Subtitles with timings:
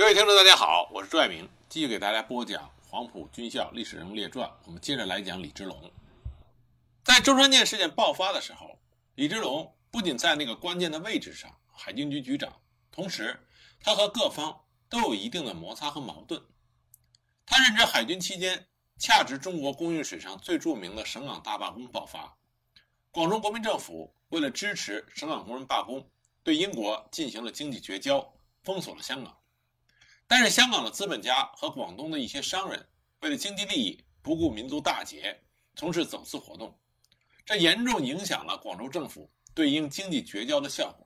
[0.00, 4.48] 各位听众，大家好，我是朱爱明，继续给大家播讲《黄埔军校历史人物列传》。
[4.64, 5.92] 我们接着来讲李之龙。
[7.04, 8.78] 在中山舰事件爆发的时候，
[9.16, 12.50] 李之龙不仅在那个关键的位置上，海军局局长，
[12.90, 13.38] 同时
[13.78, 16.42] 他和各方都有一定的摩擦和矛盾。
[17.44, 22.38] 他任职海军期间，恰值中国工运史上最著名的省港大罢工爆发，
[23.10, 26.10] 广州国民政府为了支持省港工人罢工，
[26.42, 28.32] 对英国进行了经济绝交，
[28.64, 29.36] 封锁了香港。
[30.30, 32.88] 但是香港的资本家和广东的一些商人
[33.22, 35.42] 为了经济利益，不顾民族大节，
[35.74, 36.78] 从事走私活动，
[37.44, 41.04] 这严重影响了广州政府对应经济绝交的效果。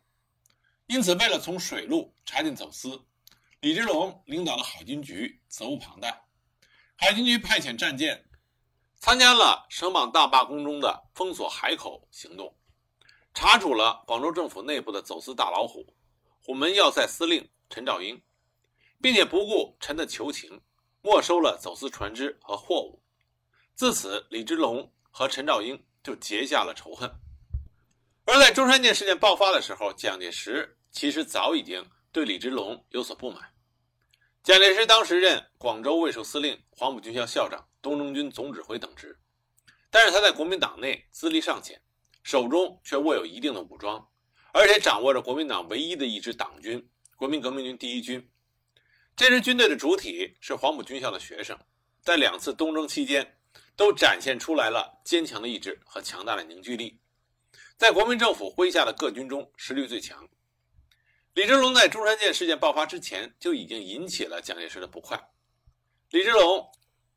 [0.88, 3.02] 因此，为了从水路查禁走私，
[3.60, 6.22] 李之龙领导的海军局责无旁贷。
[6.94, 8.26] 海军局派遣战舰
[8.96, 12.54] 参加了省港大罢工中的封锁海口行动，
[13.32, 15.96] 查处了广州政府内部的走私大老虎——
[16.44, 18.20] 虎门要塞司令陈兆英。
[19.00, 20.60] 并且不顾陈的求情，
[21.02, 23.02] 没收了走私船只和货物。
[23.74, 27.10] 自此，李之龙和陈兆英就结下了仇恨。
[28.24, 33.52] 而在中山舰事件爆发的时候，蒋介石其实早已经对李之龙有所不满。
[34.42, 39.18] 蒋介石当时任广州卫戍司令、黄埔军校校长、东征军总指挥等职，
[39.90, 41.82] 但是他在国民党内资历尚浅，
[42.22, 44.08] 手中却握有一定的武装，
[44.52, 48.30] 而且掌握着国民党唯一的一支党军——国民革命军第一军。
[49.16, 51.56] 这支军队的主体是黄埔军校的学生，
[52.02, 53.38] 在两次东征期间，
[53.76, 56.98] 都展现出来了坚强的意志和强大的凝聚力，
[57.76, 60.28] 在国民政府麾下的各军中实力最强。
[61.34, 65.16] 李之龙在中山舰事件爆发之前就已经引起了蒋介石的不快。
[66.10, 66.68] 李之龙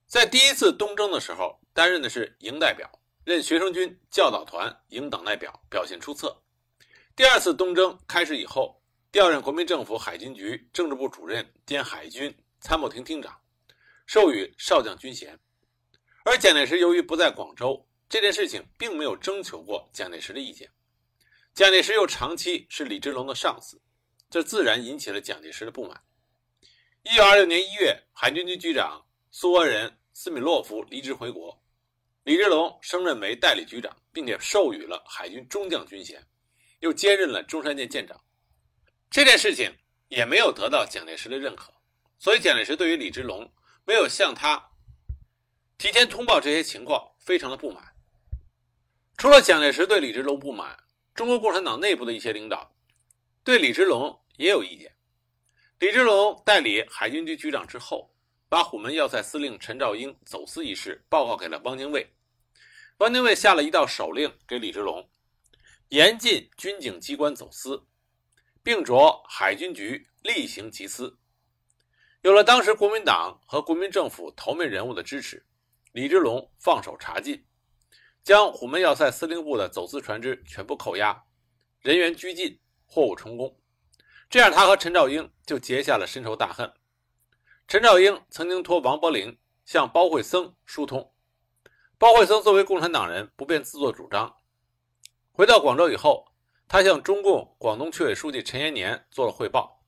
[0.06, 2.88] 在第一次东征的时候担任的是营代表，
[3.23, 6.44] 任学生军教导团营党代表，表现出色。
[7.16, 8.77] 第二次东征开始以后。
[9.18, 13.36] 调任国民政府海军局政治部主任兼海军参谋厅厅长，
[14.06, 15.36] 授予少将军衔。
[16.23, 20.70] 而蒋介石由于不在广州，这件事情并没有征求过蒋介石的意见。
[21.56, 23.82] 蒋介石又长期是李之龙的上司，
[24.30, 26.00] 这自然引起了蒋介石的不满。
[27.02, 31.60] 一九二六年一月，海军局局长苏俄人斯米洛夫离职回国，
[32.22, 36.23] 李之龙升任为代理局长，并且授予了海军中将军衔，
[36.82, 38.16] 又兼任了中山舰舰长。
[39.10, 39.73] 这件事情
[40.10, 41.73] 也没有得到蒋介石的认可，
[42.20, 43.52] 所以蒋介石对于李之龙
[43.86, 44.72] 没有向他
[45.78, 47.84] 提前通报这些情况，非常的不满。
[49.18, 50.78] 除了蒋介石对李之龙不满，
[51.16, 52.76] 中国共产党内部的一些领导
[53.44, 54.95] 对李之龙也有意见。
[55.80, 58.14] 李之龙代理海军局局长之后，
[58.50, 62.14] 把虎门要塞司令陈兆英走私一事报告给了汪精卫，
[62.98, 65.10] 汪精卫下了一道手令给李之龙，
[65.89, 67.88] 严禁军警机关走私。
[68.67, 71.17] 并着海军局例行缉私。
[72.20, 75.45] 有了当时国民党和国民政府头面人物的支持，
[75.94, 77.45] 李之龙放手查禁，
[78.26, 81.23] 将虎门要塞司令部的走私船只全部扣押，
[81.80, 83.58] 人员拘禁，货物充公。
[84.30, 86.70] 这样，他和陈兆英就结下了深仇大恨。
[87.70, 91.14] 陈兆英曾经托王伯龄向包惠僧疏通，
[91.98, 94.36] 包惠僧作为共产党人，不便自作主张。
[95.32, 96.27] 回到广州以后。
[96.67, 99.82] 他向中共广东区委书记陈延年做了汇报。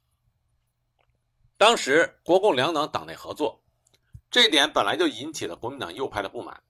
[1.58, 3.62] 当时国共两党党内合作，
[4.32, 6.64] 这一点本来就引起了国民党右派的不满。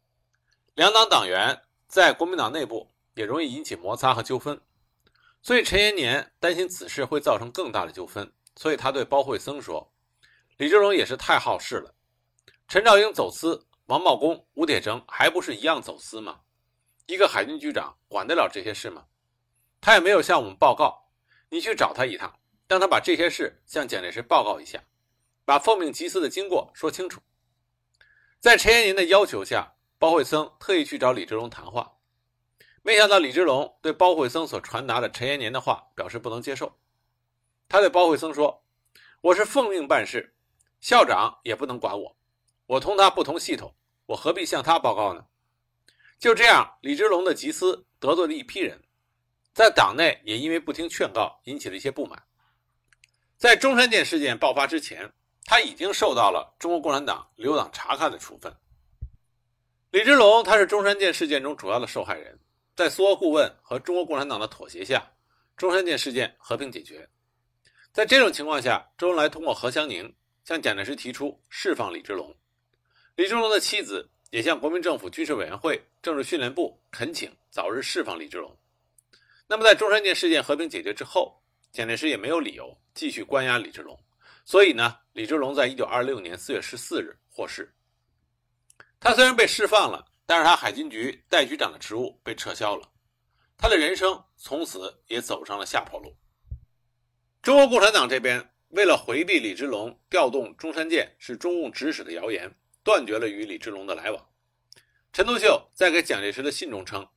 [0.73, 4.59] 两党党员在国民党内部也容易引起摩擦和纠纷，
[5.43, 9.93] 所以陈延年担心此事会造成更大的纠纷，所以他对包惠僧说
[10.57, 11.93] ：“李之龙也是太好事了，
[12.67, 16.39] 陈兆英走私，王茂公、吴铁城还不是一样走私吗？
[17.05, 19.05] 一个海军局长管得了这些事吗？”
[19.81, 21.09] 他也没有向我们报告，
[21.49, 24.83] 你去找他一趟，让他把这些事向蒋介石报告一下，
[25.45, 27.21] 把奉命缉私的经过说清楚。
[28.39, 31.97] 在陈延年的要求下，包惠僧特意去找李之龙谈话，
[32.83, 36.77] 没想到李之龙对包惠僧所传达的陈延年的话表示不能接受。
[37.67, 38.63] 他对包惠僧说
[39.21, 40.35] ：“我是奉命办事，
[40.81, 42.17] 校长也不能管我，
[42.65, 43.75] 我同他不同系统，
[44.07, 45.25] 我何必向他报告呢？”
[46.17, 48.83] 就这样，李之龙的缉私得罪了一批人。
[49.59, 52.23] 在党内也因为不听劝告，引起了一些不满。
[53.35, 55.11] 在中山舰事件爆发之前，
[55.43, 58.55] 他已经受到了中国共产党留党察看的处分。
[59.91, 62.39] 李之龙他是中山舰事件中主要的受害人，
[62.73, 65.11] 在苏俄顾问和中国共产党的妥协下，
[65.57, 67.09] 中山舰事件和平解决。
[67.91, 70.15] 在这种情况下，周恩来通过何香凝
[70.45, 72.33] 向蒋介石提出释放李之龙，
[73.17, 78.57] 李之龙的妻子也向国民政府军事委员会政治训练部恳请早日释放李之龙。
[79.51, 81.41] 那么，在中山舰事件和平解决之后，
[81.71, 83.99] 蒋介石也没有理由继续关押李之龙，
[84.45, 87.73] 所以呢，李之龙在一九二六年四月十四日获释。
[88.99, 92.87] 他虽然被释放了，但是他海军局代局长的职务被撤销了，
[93.57, 96.15] 他的人生从此也走上了下坡路。
[97.41, 102.53] 中国共产党这边为了回避李之龙调动中山舰是中共指使的谣言，
[102.83, 104.29] 断绝了与李之龙的来往。
[105.11, 107.07] 陈独秀在给蒋介石的信中称，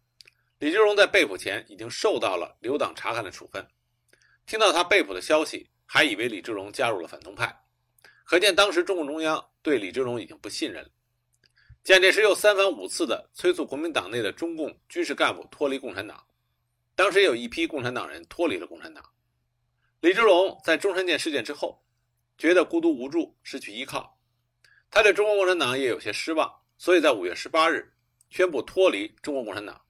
[0.63, 3.67] 李志龙在被捕前已经受到了留党察看的处分。
[4.47, 7.65] 听到他被捕的消息，还以为李志龙加入了反动派，
[8.25, 10.91] 可见当时中共中央对李志龙已经不信任了。
[11.83, 16.25] 蒋介石又三番五次地催促国民党内的中共军事干部脱离共产党，
[16.95, 19.05] 当时有一批共产党人脱离了共产党。
[19.99, 21.85] 李志龙在中山舰事件之后，
[22.39, 24.21] 觉得孤独无助，失去依靠，
[24.93, 27.93] 他对中国共产党也有些失望，所以在五月十八日
[28.31, 29.85] 宣布脱离中国共产党，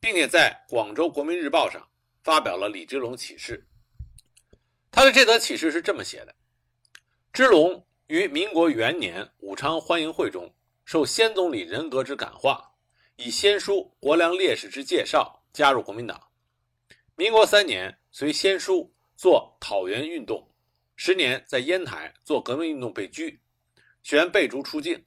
[0.00, 1.88] 并且在广州国民日报上
[2.22, 3.66] 发表了李之龙启事。
[4.90, 6.34] 他的这则启事是这么写的
[7.32, 10.54] ：“之龙于民国元年武昌欢迎会中。”
[10.88, 12.72] 受先总理人格之感化，
[13.16, 16.30] 以先书国良烈士之介绍加入国民党。
[17.14, 20.50] 民国三年，随先书做讨袁运动，
[20.96, 23.42] 十年在烟台做革命运动被拘，
[24.02, 25.04] 旋被逐出境。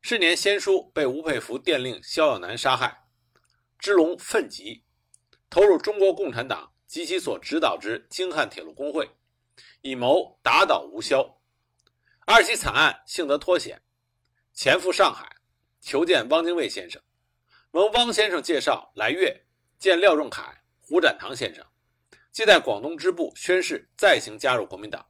[0.00, 3.04] 是年，先书被吴佩孚电令萧耀南杀害。
[3.80, 4.84] 支龙愤极，
[5.48, 9.10] 投入中国共产党及其所指导之京汉铁路工会，
[9.80, 11.40] 以谋打倒吴萧。
[12.26, 13.82] 二起惨案幸得脱险。
[14.52, 15.36] 前赴上海，
[15.80, 17.00] 求见汪精卫先生，
[17.70, 19.46] 蒙汪先生介绍来粤
[19.78, 21.64] 见廖仲恺、胡展堂先生，
[22.30, 25.06] 即在广东支部宣誓再行加入国民党。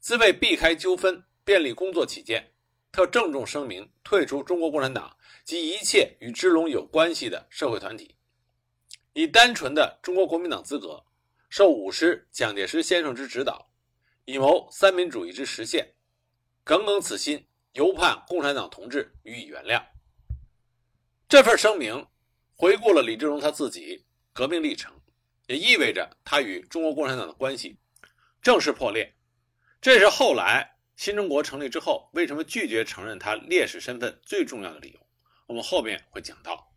[0.00, 2.54] 自为避开纠纷、便利工作起见，
[2.90, 8.16] 特郑重声明退出中国共产党及一切与支龙有关系的社会团体，
[9.12, 11.04] 以单纯的中国国民党资格，
[11.48, 13.70] 受武师蒋介石先生之指导，
[14.24, 15.94] 以谋三民主义之实现。
[16.64, 17.44] 耿耿此心。
[17.74, 19.80] 犹盼共产党同志予以原谅。
[21.28, 22.08] 这份声明
[22.56, 25.00] 回顾了李之龙他自己革命历程，
[25.46, 27.78] 也意味着他与中国共产党的关系
[28.42, 29.14] 正式破裂。
[29.80, 34.98] 这是后来新中国成立之后为什么拒绝承认他烈士身份最重要的理由。
[35.46, 36.74] 我们后面会讲到。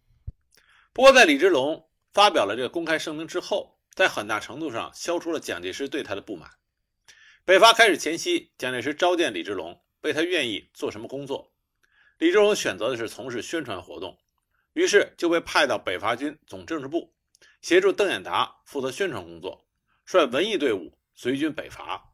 [0.93, 6.51] 不过，在李之龙发表了这个公开声明之后，在很大程度上消除了蒋介石对他的不满。
[7.45, 9.83] 北伐开始前夕，蒋介石召见李之龙。
[10.01, 11.51] 问他愿意做什么工作，
[12.19, 14.19] 李之龙选择的是从事宣传活动，
[14.73, 17.15] 于是就被派到北伐军总政治部，
[17.61, 19.67] 协助邓演达负责宣传工作，
[20.05, 22.10] 率文艺队伍随军北伐。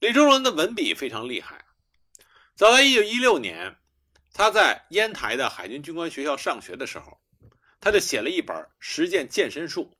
[0.00, 1.64] 李之龙的文笔非常厉害，
[2.54, 3.76] 早在1916年，
[4.32, 7.20] 他在烟台的海军军官学校上学的时候，
[7.80, 9.96] 他就写了一本《实践健身术》，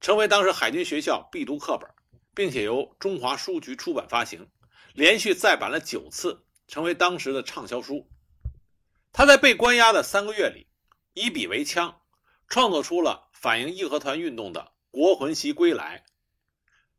[0.00, 1.90] 成为当时海军学校必读课本，
[2.34, 4.48] 并且由中华书局出版发行。
[4.94, 8.08] 连续再版了九次，成为当时的畅销书。
[9.12, 10.66] 他在被关押的三个月里，
[11.12, 12.00] 以笔为枪，
[12.48, 14.60] 创作出了反映义和团运动的
[14.90, 16.06] 《国魂袭归来》，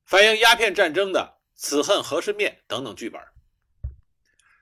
[0.06, 3.20] 反映鸦片战争的《此恨何时灭》等等剧本。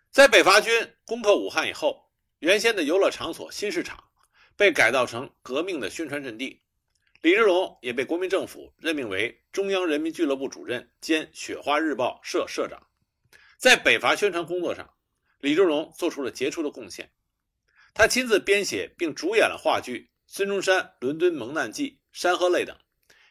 [0.10, 2.10] 在北伐军攻克武汉以后，
[2.40, 4.02] 原先的游乐场所新市场
[4.56, 6.64] 被改造成革命的宣传阵地，
[7.22, 12.82] 李之龙也被国民政府任命为中央人民俱乐部主任兼雪花日报社社长。
[13.58, 14.90] 在北伐宣传工作上，
[15.40, 17.12] 李之龙做出了杰出的贡献。
[17.94, 22.78] 他亲自编写并主演了话剧《孙中山伦敦蒙难记》《山河泪》等，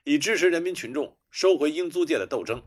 [0.02, 2.62] 以支持人民群众收回英租界的斗争。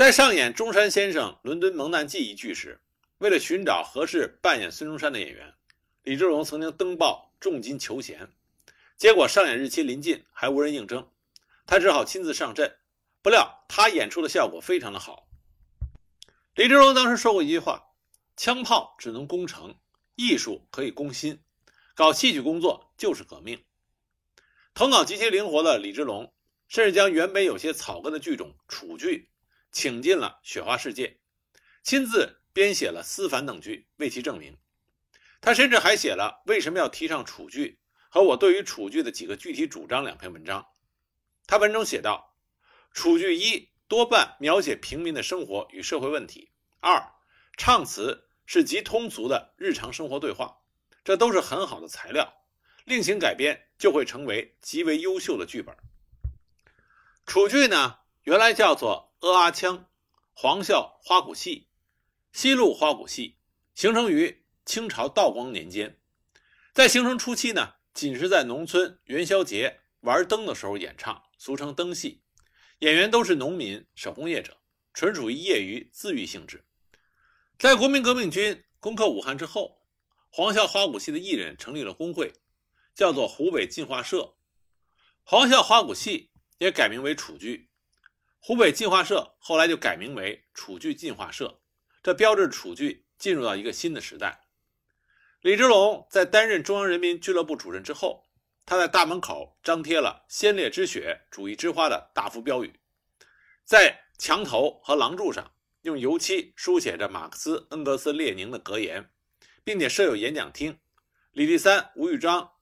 [0.00, 2.80] 在上演中山先生伦敦蒙难记一剧时，
[3.18, 5.52] 为了寻找合适扮演孙中山的演员，
[6.04, 8.32] 李之龙曾经登报重金求贤，
[8.96, 11.06] 结果上演日期临近还无人应征，
[11.66, 12.78] 他只好亲自上阵。
[13.20, 15.28] 不料他演出的效果非常的好。
[16.54, 17.90] 李志龙当时说过一句话
[18.38, 19.76] ：“枪炮只能攻城，
[20.14, 21.42] 艺术可以攻心。
[21.94, 23.62] 搞戏剧工作就是革命。”
[24.72, 26.32] 头脑极其灵活的李之龙，
[26.68, 29.28] 甚至将原本有些草根的剧种楚剧
[29.72, 31.20] 请进了雪花世界，
[31.82, 34.58] 亲自编写了思凡等剧为其证明。
[35.40, 40.66] 他甚至还写了《为什么要提倡楚剧》和我对于楚剧的几个具体主张两篇文章。
[41.46, 42.36] 他文中写道
[42.92, 46.52] ：“楚剧一。”多半描写平民的生活与社会问题。
[46.78, 47.12] 二，
[47.56, 50.58] 唱词是极通俗的日常生活对话，
[51.02, 52.32] 这都是很好的材料。
[52.84, 55.76] 另行改编就会成为极为优秀的剧本。
[57.26, 59.78] 楚剧呢，原来叫做《阿阿腔》，
[60.32, 61.68] 黄孝花鼓戏，
[62.32, 63.36] 西路花鼓戏，
[63.74, 66.00] 形成于清朝道光年间。
[66.72, 72.22] 在形成初期呢，仅是在农村元宵节玩灯的时候演唱，俗称灯戏。
[72.78, 74.58] 演员都是农民、手工业者，
[74.94, 76.64] 纯属于业余自娱性质。
[77.58, 79.82] 在国民革命军攻克武汉之后，
[80.30, 82.32] 黄孝花鼓戏的艺人成立了工会，
[82.94, 84.36] 叫做湖北进化社。
[85.24, 87.69] 黄孝花鼓戏也改名为楚剧，
[88.42, 91.60] 湖北进化社后来就改名为楚剧进化社，
[92.02, 94.46] 这标志楚剧进入到一个新的时代。
[95.42, 98.24] 李之龙在担任中央人民俱乐部主任之后，
[98.64, 102.80] 他在大门口张贴了“先烈之血，主义之花”的大幅标语，
[103.64, 109.10] 在墙头和廊柱上用油漆书写着马克思、恩格斯、列宁的格言，
[109.62, 110.78] 并且设有演讲厅。
[111.32, 112.52] 李立三、吴玉章、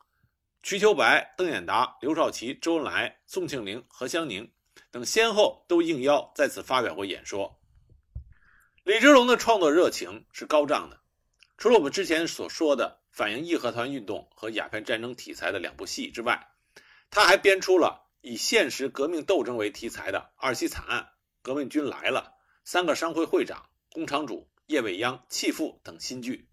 [0.61, 4.53] 瞿秋白、邓演达、刘少奇、周恩来、宋庆龄、何香凝
[4.91, 7.61] 等先后都应邀在此发表过演说。
[8.85, 11.01] 李之龙的创作热情是高涨的。
[11.59, 16.49] 除了我们之前所说的反映义和团运动和鸦片战争题材的两部戏之外，
[17.11, 21.01] 他还编出了以现实革命斗争为题材的《二七惨案》
[21.43, 22.21] 《革命军来了》
[22.65, 23.59] 《三个商会会长》
[23.93, 24.35] 《工厂主》
[24.67, 26.49] 《叶未央》《弃妇》等新剧。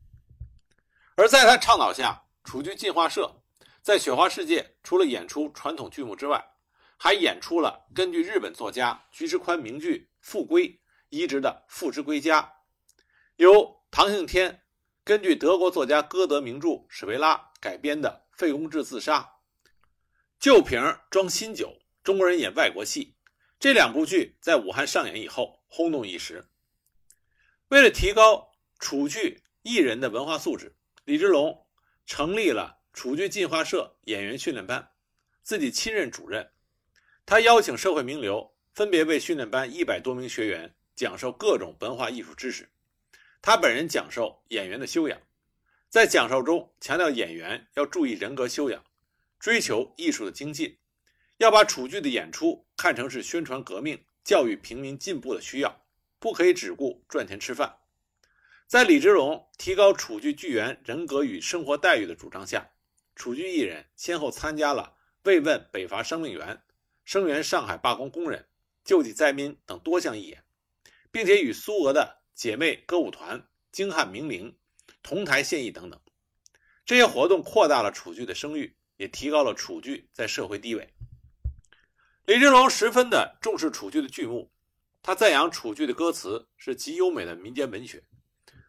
[1.16, 3.44] 而在他倡导下，楚剧进化社
[3.82, 6.44] 在雪花世界除了演出传统剧目之外，
[6.98, 10.70] 还演出了根据日本作家菊池宽名剧《复归》
[11.10, 12.42] 移植的《复之归家》，
[13.36, 14.62] 由唐幸天。
[15.04, 19.20] 根据德国作家歌德名著《史维拉》改编的《费公治自杀》，
[20.40, 23.16] 旧瓶装新酒，中国人演外国戏，
[23.60, 26.50] 这两部剧在武汉上演以后轰动一时。
[27.68, 31.68] 为了提高楚剧艺人的文化素质，李之龙
[32.08, 34.92] 成立了楚剧进化社演员训练班，
[35.44, 36.52] 自己亲任主任。
[37.26, 42.70] 他邀请社会名流分别为训练班一百多名学员讲授各种文化艺术知识。
[43.42, 45.20] 他本人讲授演员的修养，
[45.90, 48.84] 在讲授中强调演员要注意人格修养，
[49.40, 50.78] 追求艺术的精进，
[51.38, 55.84] 要把楚剧的演出看成是宣传革命、教育平民进步的需要，
[56.20, 57.78] 不可以只顾赚钱吃饭。
[58.68, 62.70] 在李之龙提高楚剧剧员人格与生活待遇的主张下，
[63.16, 66.62] 楚剧艺人先后参加了慰问北伐生命员、
[67.06, 68.46] 声援上海罢工工人、
[68.84, 70.44] 救济灾民等多项义演，
[71.12, 72.26] 并且与苏俄的。
[72.36, 74.58] 姐妹歌舞团、京汉名伶
[75.02, 75.98] 同台献艺等等，
[76.86, 80.94] 这些活动扩大了楚剧的声誉，也提高了楚剧在社会地位。
[82.26, 84.52] 李振龙十分的重视楚剧的剧目，
[85.02, 88.04] 他赞扬楚剧的歌词是极优美的民间文学。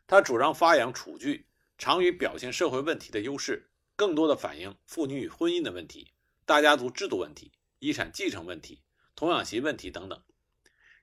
[0.07, 6.13] 他主张发扬楚剧常于表现社会问题的优势，更多的反映妇女与婚姻的问题、
[6.45, 8.83] 大家族制度问题、遗产继承问题、
[9.15, 10.23] 童养媳问题等等。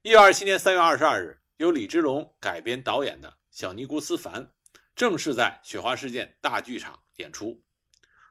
[0.01, 1.39] 一九二七年三月二十二日。
[1.58, 4.46] 由李之龙改编导演的《小尼姑思凡》
[4.96, 7.63] 正式在雪花事件大剧场演出，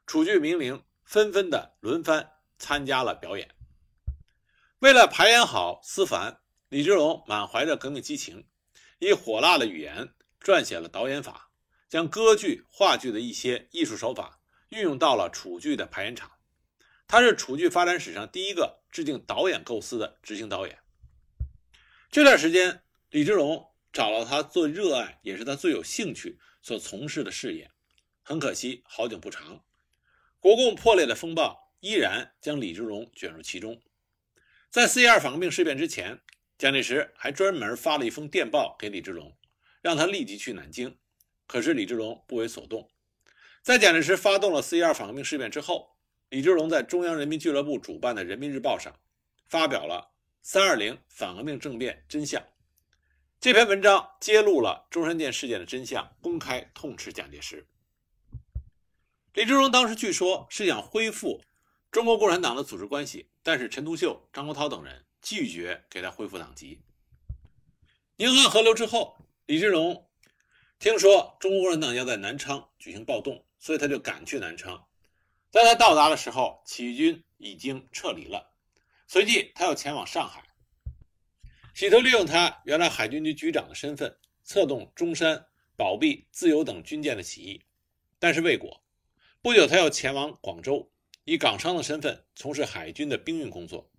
[0.07, 3.55] 楚剧名伶纷纷的轮番参加了表演。
[4.81, 6.33] 为了排演好《思凡》，
[6.69, 8.49] 李之龙满怀着革命激情，
[8.99, 11.53] 以火辣的语言撰写了导演法，
[11.89, 16.33] 将歌剧、话剧的一些艺术手法运用到了楚剧的排演场。
[17.12, 20.78] 他是楚剧发展史上第一个制定导演构思的执行导演。
[22.11, 22.83] 这段时间。
[23.11, 27.71] 李之龙找了他最热爱，也是他最有兴趣所从事的事业。
[28.23, 29.62] 很可惜，好景不长，
[30.40, 33.83] 国共破裂的风暴依然将李之龙卷入其中。
[34.71, 36.23] 在四一二反革命事变之前，
[36.57, 39.37] 蒋介石还专门发了一封电报给李之龙，
[39.83, 40.97] 让他立即去南京。
[41.47, 42.90] 可是李志龙不为所动。
[43.61, 45.92] 在蒋介石发动了四一二反革命事变之后，
[46.33, 48.99] 李志龙在中央人民俱乐部主办的《人民日报》上
[49.45, 52.41] 发表了《三二零反革命政变真相》。
[53.39, 57.67] 这篇文章揭露了中山舰事件的真相，公开痛斥蒋介石。
[59.35, 61.43] 李志龙当时据说是想恢复
[61.91, 66.81] 中国共产党的组织关系，但是陈独秀、张国焘等人拒绝给他恢复党籍。
[68.17, 70.09] 宁汉合流之后，李志龙
[70.79, 74.83] 听说中国共产党要在南昌举行暴动，所以他就赶去南昌。
[75.53, 78.55] 在他到达的时候，起义军已经撤离了，
[79.07, 80.43] 随即他又前往上海。
[81.75, 85.45] 企图利用他原来海军局局长的身份，策动中山、
[85.77, 87.63] 宝璧、自由等军舰的起义，
[88.19, 88.83] 但是未果。
[89.43, 90.91] 不久，他又前往广州，
[91.25, 93.91] 以港商的身份从事海军的兵运工作，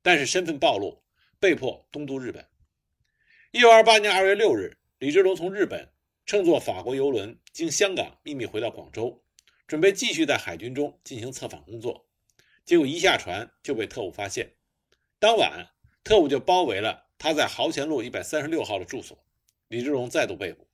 [0.00, 1.04] 但是身份暴露，
[1.38, 2.48] 被迫东渡日本。
[3.50, 5.92] 一九二八年二月六日，李之龙从日本
[6.24, 9.23] 乘坐法国游轮经香港秘密回到广州，
[9.66, 12.06] 准备继续在海军中进行策反工作，
[12.64, 14.54] 结果一下船就被特务发现。
[15.18, 15.70] 当晚，
[16.02, 17.04] 特务就包围了。
[17.16, 19.24] 他在豪前路一百三十六号的住所，
[19.68, 20.68] 李之龙再度被捕。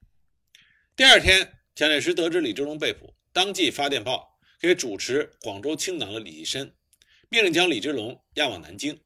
[0.96, 6.74] 第二天，蒋介石得知李之龙被捕，当即发电报给主持广州清党的李济深，
[7.28, 9.00] 命令将李之龙押往南京。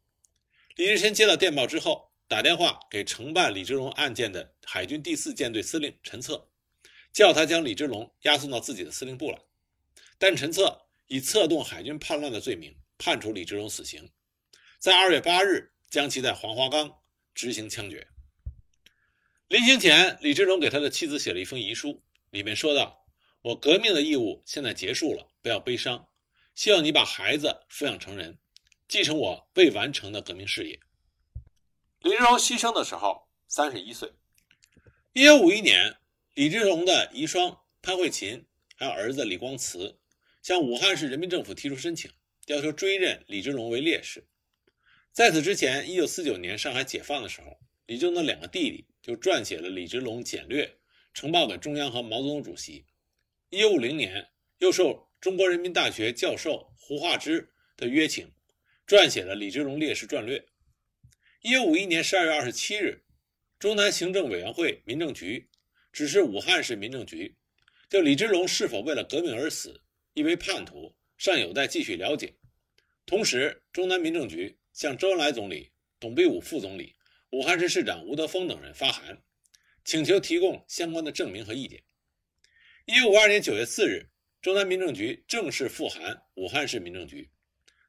[0.76, 6.48] 李济深接到电报之后，打电话给承办李之龙案件的海军第四舰队司令陈策，
[7.12, 9.38] 叫他将李之龙押送到自己的司令部来。
[10.18, 14.10] 但陈策以策动海军叛乱的罪名判处李之龙死刑，
[14.78, 17.02] 在二月八日将其在黄花岗
[17.34, 18.06] 执行枪决。
[19.48, 23.06] 临行前，李之龙给他的妻子写了一封遗书，里面说道
[23.42, 26.08] ：“我革命的义务现在结束了，不要悲伤，
[26.54, 28.38] 希望你把孩子抚养成人，
[28.88, 30.80] 继承我未完成的革命事业。”
[32.00, 34.12] 李志龙牺牲的时候三十一岁。
[35.12, 35.96] 一九五一年，
[36.34, 40.00] 李之龙的遗孀潘慧琴还有儿子李光慈
[40.44, 42.10] 向武汉市人民政府提出申请，
[42.48, 44.22] 要求追认李之龙为烈士。
[45.10, 50.66] 在此之前，一九四九年上海解放的时候，李之龙的两个弟弟就撰写了《李之龙简略》，
[51.14, 52.84] 呈报给中央和毛泽东主席。
[53.48, 57.48] 一九五零年，又受中国人民大学教授胡化之
[57.78, 58.30] 的约请，
[58.86, 60.38] 撰写了《李之龙烈士传略》。
[61.40, 63.02] 一九五一年十二月二十七日，
[63.58, 65.48] 中南行政委员会民政局
[65.90, 67.34] 指示武汉市民政局，
[67.88, 69.80] 就李之龙是否为了革命而死，
[70.14, 72.34] 亦为叛徒，尚有待继续了解。
[73.04, 76.94] 同时，中南民政局向周恩来总理、董必武副总理、
[77.30, 79.20] 武汉市市长吴德峰等人发函，
[79.84, 81.82] 请求提供相关的证明和意见。
[82.86, 84.08] 一九五二年九月四日，
[84.40, 87.28] 中南民政局正式复函武汉市民政局，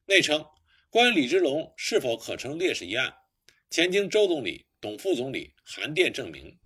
[0.05, 0.44] 内称
[0.89, 3.13] 关于李之龙是否可成烈士一案。
[3.70, 6.58] 前经周总理、董副总理函电证明，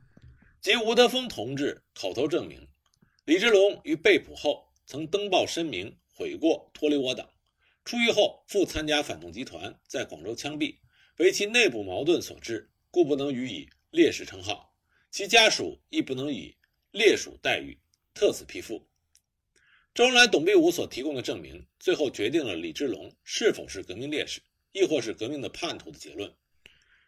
[0.61, 2.65] 及吴德峰同志口头证明，
[3.25, 7.29] 李之龙于被捕后曾登报声明悔过，脱离我党，
[7.85, 10.77] 出狱后复参加反动集团，在广州枪毙，
[11.17, 14.73] 为其内部矛盾所致，故不能予以烈士称号，
[15.11, 16.57] 其家属亦不能以
[16.89, 17.77] 烈属待遇，
[18.15, 18.89] 特此批复。
[19.93, 24.41] 周恩来、董必武所提供的证明，最后决定了李之龙是否是革命烈士，
[24.71, 26.33] 亦或是革命的叛徒的结论。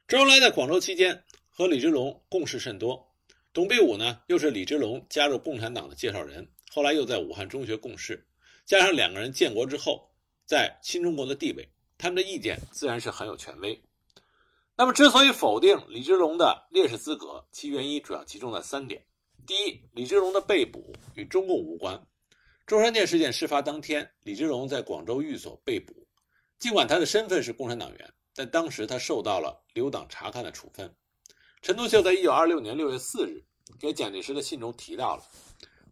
[0.07, 3.11] 周恩来在广州期间和李之龙共事甚多，
[3.51, 8.25] 董必武呢又是李之龙加入共产党的介绍人，后来又在武汉中学共事，
[8.65, 10.09] 加上两个人建国之后
[10.45, 13.77] 在新中国的地位，他们的意见自然是很有权威。
[14.77, 19.05] 那么，之所以否定李之龙的烈士资格，其原因主要集中在三点：
[19.45, 22.01] 第一，李之龙的被捕与中共无关。
[22.65, 26.07] 中山舰事件事发当天，李之龙在广州寓所被捕，
[26.57, 28.13] 尽管他的身份是共产党员。
[28.33, 30.95] 但当时，他受到了留党察看的处分。
[31.61, 33.43] 陈独秀在一九二六年六月四日
[33.77, 35.23] 给蒋介石的信中提到了：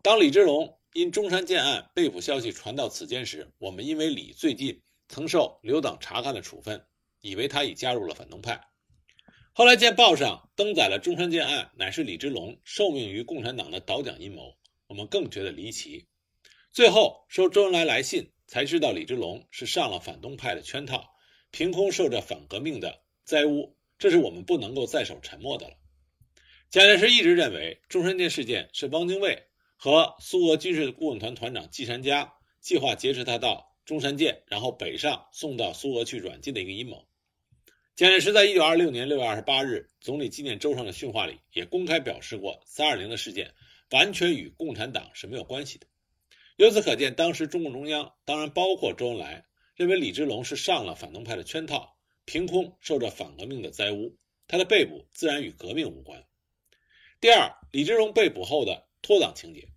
[0.01, 6.85] 当李之龙因中山舰案被捕消息传到此间时，我们因为李最近曾受留党察看的处分，
[7.19, 8.61] 以为他已加入了反动派。
[9.51, 14.55] 后来见报上登载了中山舰案乃是李之龙受命于共产党的倒蒋阴谋，
[14.87, 16.07] 我们更觉得离奇。
[16.71, 21.09] 最后收周恩来来信，才知道李之龙是上了反动派的圈套。
[21.51, 25.73] 凭空受着反革命的灾污，这是我们不能够再守沉默的了。
[26.69, 29.48] 蒋介石一直认为中山舰事件是汪精卫
[29.81, 37.07] 和苏俄军事顾问团团长季山嘉计划劫持他到中山舰，然后北上送到苏俄去软禁的一个阴谋。
[37.95, 43.53] 蒋介石在一九二六年六月二十八日总理纪念周上的训话里也公开表示过，三二零的事件
[43.89, 45.87] 完全与共产党是没有关系的。
[46.57, 49.45] 由此可见，当时中共中央当然包括周恩来。
[49.75, 56.25] 认为李之龙是上了反动派的圈套，凭空受着反革命的灾污，他的被捕自然与革命无关。
[57.21, 59.67] 第二，李之龙被捕后的脱党情节，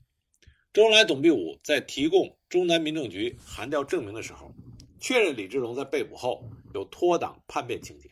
[0.73, 4.53] 周恩来、董必武在提供中南民政局函调证明的时候，
[5.01, 8.11] 确认李之龙在被捕后有脱党叛变情节，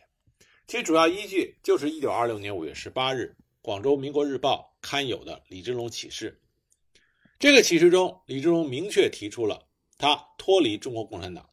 [0.67, 6.41] 其主要依据就是1926年5月18日广州《民国日报》刊有的李之龙启事。
[7.39, 11.49] 这个启事中，李之龙明确提出了他脱离中国共产党。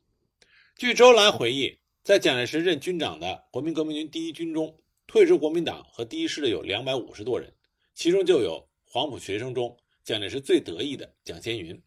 [0.77, 7.53] 据周恩来回忆，在蒋介石任军长的国民革命军第一军中，退出国民党和第一师的有两百五十多人，
[7.95, 11.79] 其中就有黄埔学生中蒋介石最得意的蒋先云，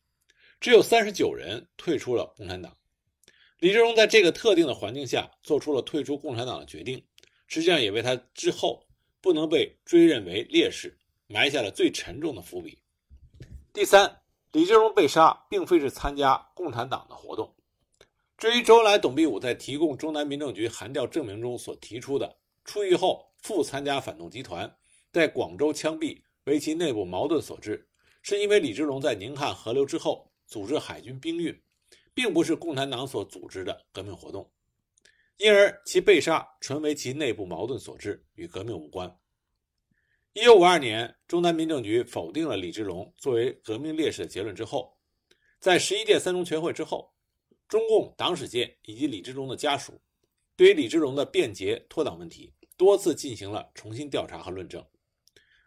[0.59, 2.77] 只有三十九人退出了共产党。
[3.57, 7.03] 李之龙在这个特定的环境下做出了退出共产党的决定，
[7.47, 8.85] 实际上也为他之后
[9.19, 12.79] 不能被追认为烈士埋下了最沉重的伏笔。
[13.73, 17.55] 第三，李之龙被杀并非是参加共产党的活动。
[18.37, 24.75] 至于周恩来、董必武在提供中南民政局函调证明中所提出的出狱后复参加反动集团，
[25.11, 27.87] 在广州枪毙为其内部矛盾所致，
[28.21, 31.61] 是因为李之龙在宁汉合流之后组织海军兵运，
[32.13, 34.51] 并不是共产党所组织的革命活动，
[35.37, 39.17] 因而其被杀纯为其内部矛盾所致，与革命无关。
[40.33, 44.97] 一九五二年，中南民政局否定了李之龙作为革命烈士的结论之后，
[45.59, 47.11] 在十一届三中全会之后。
[47.67, 49.93] 中共党史界以及李之龙的家属，
[50.57, 54.85] 对于李之龙的变节脱党问题多次进行了重新调查和论证，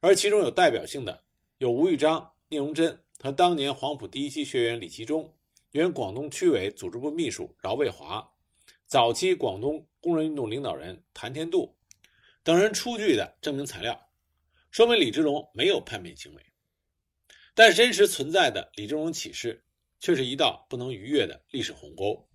[0.05, 1.25] 而其中有代表性的
[1.57, 5.35] 有吴玉章、聂荣臻和当年黄埔第一期学员李其忠、
[5.71, 8.31] 原广东区委组织部秘书饶卫华、
[8.85, 11.75] 早期广东工人运动领导人谭天度
[12.43, 14.11] 等人出具的证明材料，
[14.71, 16.43] 说明李之龙没有叛变行为。
[17.55, 19.65] 但真实存在的李之龙启事，
[20.01, 22.29] 却是一道不能逾越的历史鸿沟。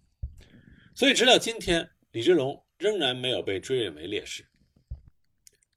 [0.96, 4.49] 所以，直到今天，李之龙仍然没有被追认为烈士。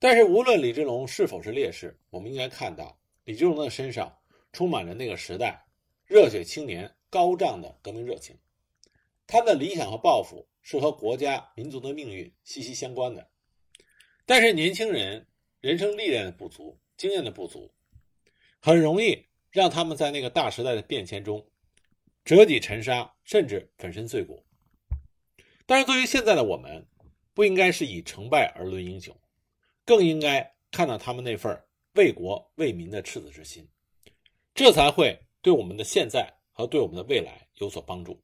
[0.02, 4.18] 但是，无论李志龙是否是烈士，我们应该看到李志龙的身上
[4.52, 5.64] 充满着那个时代
[6.04, 8.36] 热血青年高涨的革命热情。
[9.28, 13.30] 他的理想和抱负是和国家民族的命运息息相关的。
[14.26, 15.28] 但是，年轻人
[15.60, 17.72] 人生历练的不足，经验的不足，
[18.58, 19.26] 很容易。
[19.52, 21.46] 让他们在那个大时代的变迁中
[22.24, 24.46] 折戟沉沙，甚至粉身碎骨。
[25.66, 26.88] 但是，对于现在的我们，
[27.34, 29.14] 不应该是以成败而论英雄，
[29.84, 31.62] 更应该看到他们那份
[31.94, 33.68] 为国为民的赤子之心，
[34.54, 38.22] 这才会对我们的现在和对我们的未来有所帮助。